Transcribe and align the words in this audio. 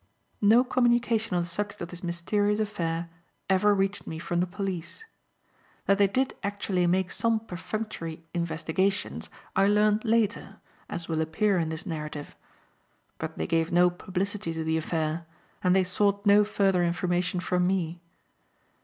No 0.41 0.63
communication 0.63 1.35
on 1.37 1.43
the 1.43 1.47
subject 1.49 1.79
of 1.79 1.89
this 1.89 2.01
mysterious 2.03 2.59
affair 2.59 3.07
ever 3.47 3.71
reached 3.75 4.07
me 4.07 4.17
from 4.17 4.39
the 4.39 4.47
police. 4.47 5.05
That 5.85 5.99
they 5.99 6.07
did 6.07 6.33
actually 6.41 6.87
make 6.87 7.11
some 7.11 7.39
perfunctory 7.39 8.23
investigations, 8.33 9.29
I 9.55 9.67
learned 9.67 10.03
later, 10.03 10.59
as 10.89 11.07
will 11.07 11.21
appear 11.21 11.59
in 11.59 11.69
this 11.69 11.85
narrative. 11.85 12.35
But 13.19 13.37
they 13.37 13.45
gave 13.45 13.71
no 13.71 13.91
publicity 13.91 14.53
to 14.55 14.63
the 14.63 14.79
affair 14.79 15.27
and 15.63 15.75
they 15.75 15.83
sought 15.83 16.25
no 16.25 16.43
further 16.45 16.83
information 16.83 17.39
from 17.39 17.67
me. 17.67 18.01